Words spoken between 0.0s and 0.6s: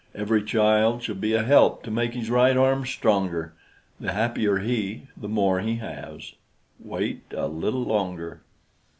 Every